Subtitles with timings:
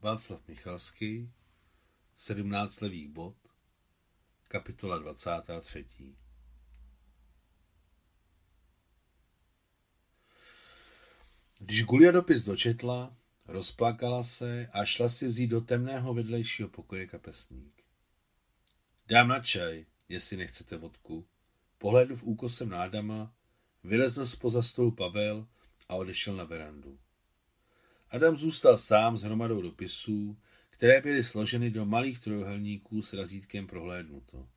[0.00, 1.30] Václav Michalský,
[2.16, 3.36] 17 levých bod,
[4.48, 5.86] kapitola 23.
[11.58, 13.16] Když Gulia dopis dočetla,
[13.46, 17.82] rozplakala se a šla si vzít do temného vedlejšího pokoje kapesník.
[19.06, 21.26] Dám na čaj, jestli nechcete vodku.
[21.78, 23.34] Pohlédl v úkosem na Adama,
[23.84, 25.48] vylezl spoza stolu Pavel
[25.88, 26.98] a odešel na verandu.
[28.10, 30.38] Adam zůstal sám s hromadou dopisů,
[30.70, 34.48] které byly složeny do malých trojuhelníků s razítkem prohlédnuto.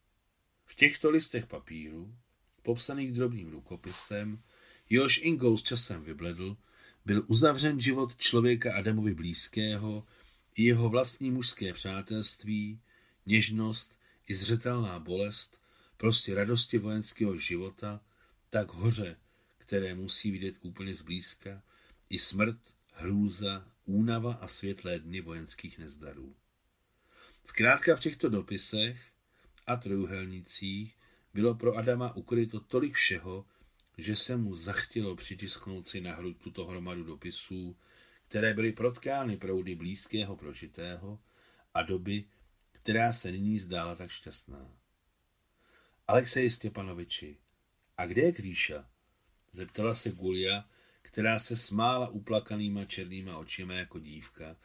[0.65, 2.15] V těchto listech papíru,
[2.63, 4.41] popsaných drobným rukopisem,
[4.89, 6.57] jehož Inkou s časem vybledl,
[7.05, 10.05] byl uzavřen život člověka Adamovi blízkého
[10.55, 12.79] i jeho vlastní mužské přátelství,
[13.25, 15.61] něžnost i zřetelná bolest,
[15.97, 18.01] prostě radosti vojenského života,
[18.49, 19.15] tak hoře,
[19.57, 21.63] které musí vidět úplně zblízka,
[22.09, 22.57] i smrt,
[23.01, 26.35] hrůza, únava a světlé dny vojenských nezdarů.
[27.43, 29.11] Zkrátka v těchto dopisech
[29.67, 30.97] a trojuhelnicích
[31.33, 33.45] bylo pro Adama ukryto tolik všeho,
[33.97, 37.77] že se mu zachtělo přitisknout si na hruď tuto hromadu dopisů,
[38.27, 41.19] které byly protkány proudy blízkého prožitého
[41.73, 42.25] a doby,
[42.71, 44.77] která se nyní zdála tak šťastná.
[46.07, 47.37] Alexej Stěpanoviči,
[47.97, 48.89] a kde je Kríša?
[49.51, 50.69] Zeptala se Gulia,
[51.11, 54.55] která se smála uplakanýma černýma očima jako dívka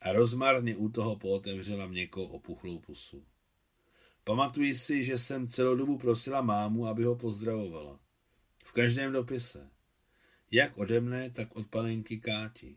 [0.00, 3.24] a rozmarně u toho pootevřela měkkou opuchlou pusu.
[4.24, 8.00] Pamatuji si, že jsem celou dobu prosila mámu, aby ho pozdravovala.
[8.64, 9.70] V každém dopise.
[10.50, 12.76] Jak ode mne, tak od panenky Káti.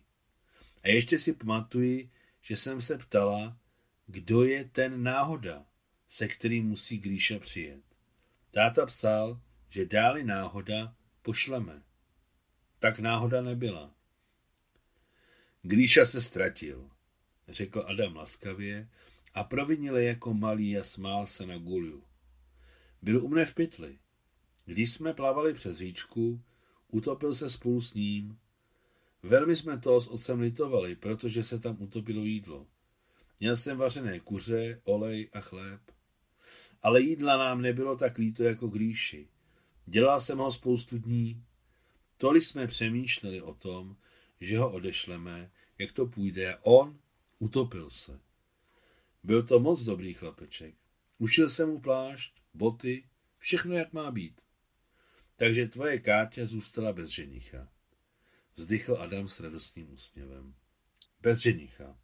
[0.84, 2.10] A ještě si pamatuji,
[2.42, 3.58] že jsem se ptala,
[4.08, 5.66] kdo je ten náhoda,
[6.08, 7.84] se kterým musí Gríša přijet.
[8.52, 11.89] Táta psal, že dáli náhoda, pošleme.
[12.80, 13.92] Tak náhoda nebyla.
[15.62, 16.90] Gríša se ztratil,
[17.48, 18.90] řekl Adam laskavě
[19.34, 22.04] a provinil jako malý a smál se na Guliu.
[23.02, 24.00] Byl u mne v pytli.
[24.66, 26.42] Když jsme plavali přes říčku,
[26.88, 28.40] utopil se spolu s ním.
[29.24, 32.68] Velmi jsme to s otcem litovali, protože se tam utopilo jídlo.
[33.40, 35.82] Měl jsem vařené kuře, olej a chléb.
[36.82, 39.28] Ale jídla nám nebylo tak líto jako Gríši.
[39.86, 41.44] Dělal jsem ho spoustu dní.
[42.22, 43.96] Tolik jsme přemýšleli o tom,
[44.42, 47.00] že ho odešleme, jak to půjde on
[47.40, 48.20] utopil se.
[49.24, 50.76] Byl to moc dobrý chlapeček.
[51.18, 53.04] Ušil jsem mu plášť, boty,
[53.38, 54.42] všechno jak má být.
[55.36, 57.68] Takže tvoje Káťa zůstala bez ženicha.
[58.56, 60.56] Vzdychl Adam s radostným úsměvem.
[61.22, 61.98] Bez ženicha.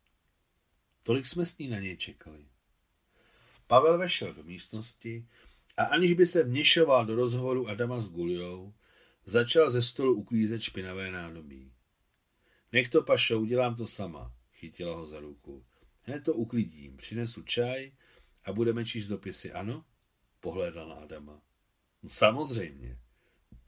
[1.03, 2.45] Tolik jsme s ní na něj čekali.
[3.67, 5.27] Pavel vešel do místnosti
[5.77, 8.73] a aniž by se vněšoval do rozhovoru Adama s Guliou,
[9.25, 11.71] začal ze stolu uklízet špinavé nádobí.
[12.71, 15.65] Nech to, Pašo, udělám to sama, chytila ho za ruku.
[16.01, 17.91] Hned to uklidím, přinesu čaj
[18.43, 19.85] a budeme číst dopisy, ano?
[20.39, 21.41] Pohlédla na Adama.
[22.03, 22.97] No, samozřejmě,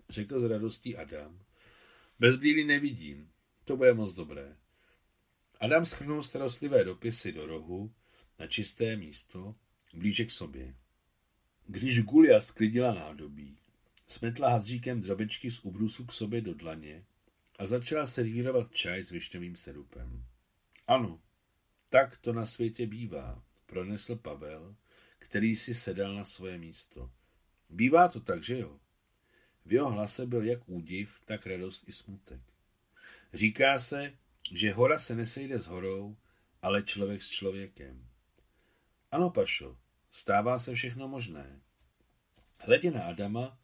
[0.10, 1.40] řekl s radostí Adam.
[2.20, 3.32] Bez brýlí nevidím,
[3.64, 4.58] to bude moc dobré.
[5.60, 7.94] Adam schrnul starostlivé dopisy do rohu
[8.40, 9.56] na čisté místo,
[9.94, 10.76] blíže k sobě.
[11.68, 13.58] Když Gulia sklidila nádobí,
[14.08, 17.06] smetla hadříkem drobečky z ubrusu k sobě do dlaně
[17.60, 20.26] a začala servírovat čaj s višňovým serupem.
[20.88, 21.22] Ano,
[21.90, 24.76] tak to na světě bývá, pronesl Pavel,
[25.20, 27.12] který si sedal na své místo.
[27.70, 28.80] Bývá to tak, že jo?
[29.66, 32.42] V jeho hlase byl jak údiv, tak radost i smutek.
[33.34, 34.14] Říká se,
[34.52, 36.18] že hora se nesejde s horou,
[36.62, 38.08] ale člověk s člověkem.
[39.12, 39.78] Ano, Pašo,
[40.12, 41.62] stává se všechno možné.
[42.60, 43.60] Hledě na Adama,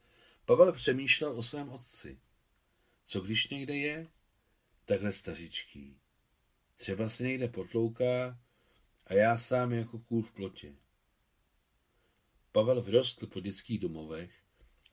[0.46, 2.20] Pavel přemýšlel o svém otci.
[3.06, 4.08] Co když někde je?
[4.86, 6.00] Takhle stařičký.
[6.76, 8.40] Třeba se někde potlouká
[9.08, 10.76] a já sám jako kůl v plotě.
[12.52, 14.44] Pavel vyrostl po dětských domovech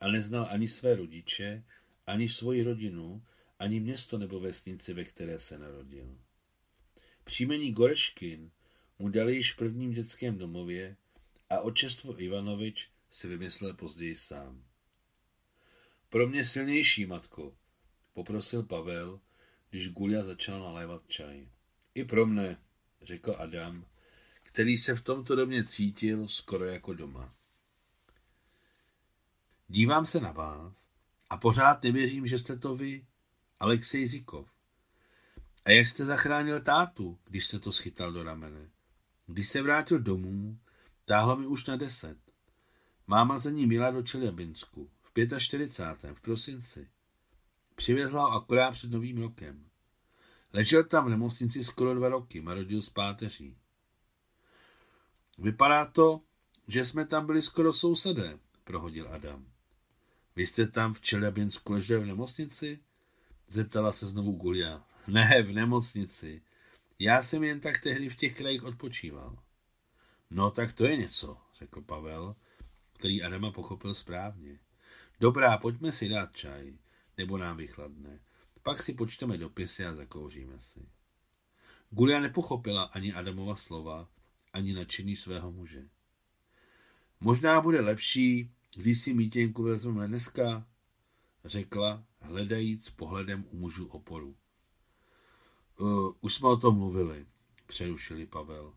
[0.00, 1.65] a neznal ani své rodiče,
[2.06, 3.27] ani svoji rodinu,
[3.59, 6.19] ani město nebo vesnici, ve které se narodil.
[7.25, 8.51] Příjmení Goreškin
[8.98, 10.97] mu dali již v prvním dětském domově
[11.51, 14.70] a očestvo Ivanovič si vymyslel později sám.
[16.10, 17.54] Pro mě silnější, matko,
[18.12, 19.21] poprosil Pavel,
[19.71, 21.48] když Gulia začal nalévat čaj.
[21.95, 22.57] I pro mne,
[23.03, 23.84] řekl Adam,
[24.42, 27.34] který se v tomto domě cítil skoro jako doma.
[29.68, 30.89] Dívám se na vás
[31.30, 33.07] a pořád nevěřím, že jste to vy,
[33.60, 34.51] Alexej Zikov.
[35.65, 38.71] A jak jste zachránil tátu, když jste to schytal do ramene?
[39.27, 40.59] Když se vrátil domů,
[41.04, 42.18] táhlo mi už na deset.
[43.07, 46.15] Máma za ní měla do Čeljabinsku v 45.
[46.15, 46.89] v prosinci.
[47.74, 49.66] Přivezla ho akorát před novým rokem.
[50.53, 53.57] Ležel tam v nemocnici skoro dva roky, marodil s páteří.
[55.39, 56.21] Vypadá to,
[56.68, 59.47] že jsme tam byli skoro sousedé, prohodil Adam.
[60.36, 62.78] Vy jste tam v Čeljabinsku leželi v nemocnici?
[63.48, 64.84] Zeptala se znovu Gulia.
[65.07, 66.42] Ne, v nemocnici.
[66.98, 69.39] Já jsem jen tak tehdy v těch krajích odpočíval.
[70.30, 72.36] No tak to je něco, řekl Pavel,
[72.92, 74.59] který Adama pochopil správně.
[75.21, 76.72] Dobrá, pojďme si dát čaj,
[77.17, 78.21] nebo nám vychladne.
[78.63, 80.89] Pak si počteme dopisy a zakouříme si.
[81.91, 84.09] Gulia nepochopila ani Adamova slova,
[84.53, 85.89] ani nadšení svého muže.
[87.21, 90.67] Možná bude lepší, když si mítěnku vezmeme dneska,
[91.45, 94.37] řekla, hledajíc pohledem u mužů oporu.
[95.81, 97.27] Uh, už jsme o tom mluvili,
[97.67, 98.75] přerušili Pavel.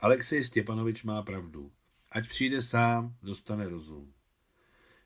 [0.00, 1.72] Alexej Stěpanovič má pravdu.
[2.10, 4.12] Ať přijde sám, dostane rozum.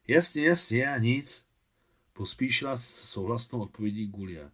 [0.08, 1.46] Jasně, jasně, a nic,
[2.12, 4.50] pospíšila s souhlasnou odpovědí Gulia.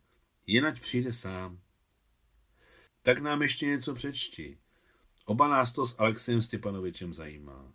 [0.47, 1.61] Jen ať přijde sám.
[3.03, 4.59] Tak nám ještě něco přečti.
[5.25, 7.73] Oba nás to s Alexem Stěpanovičem zajímá.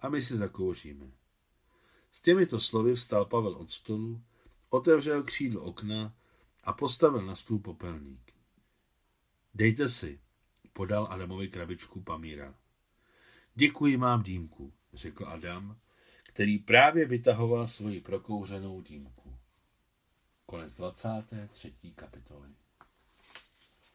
[0.00, 1.10] A my si zakouříme.
[2.12, 4.22] S těmito slovy vstal Pavel od stolu,
[4.68, 6.14] otevřel křídlo okna
[6.64, 8.32] a postavil na stůl popelník.
[9.54, 10.20] Dejte si,
[10.72, 12.54] podal Adamovi krabičku Pamíra.
[13.54, 15.76] Děkuji mám dýmku, řekl Adam,
[16.32, 19.32] který právě vytahoval svoji prokouřenou dýmku.
[20.46, 21.72] Konec 23.
[21.94, 22.48] kapitoly.